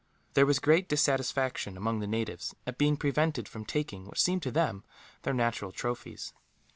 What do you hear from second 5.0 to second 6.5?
their natural trophies.